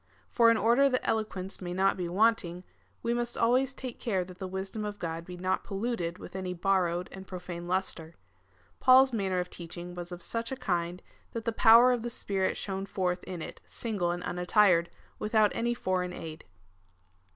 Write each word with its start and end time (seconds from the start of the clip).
For 0.31 0.49
in 0.49 0.57
order 0.57 0.89
that 0.89 1.07
eloquence 1.07 1.61
may 1.61 1.73
not 1.73 1.95
be 1.95 2.09
want 2.09 2.43
ing, 2.43 2.63
we 3.03 3.13
must 3.13 3.37
always 3.37 3.71
take 3.71 3.99
care 3.99 4.23
that 4.25 4.39
the 4.39 4.47
wisdom 4.47 4.83
of 4.83 4.97
Grod 4.97 5.25
be 5.25 5.37
not 5.37 5.63
polluted 5.63 6.17
with 6.17 6.35
any 6.35 6.55
borrowed 6.55 7.07
and 7.11 7.27
profane 7.27 7.67
lustre. 7.67 8.15
Paul's 8.79 9.13
manner 9.13 9.39
of 9.39 9.51
teaching 9.51 9.93
was 9.93 10.11
of 10.11 10.23
such 10.23 10.51
a 10.51 10.55
kind, 10.55 11.03
that 11.33 11.45
the 11.45 11.51
power 11.51 11.91
of 11.91 12.01
the 12.01 12.09
Spirit 12.09 12.57
shone 12.57 12.87
forth 12.87 13.23
in 13.25 13.43
it 13.43 13.61
single 13.63 14.09
and 14.09 14.23
unattired, 14.23 14.89
without 15.19 15.51
any 15.53 15.75
foreign 15.75 16.13
aid. 16.13 16.45